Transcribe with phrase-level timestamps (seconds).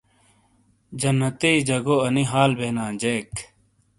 [0.99, 3.29] جنتئے جگو انے ہال بینا جیک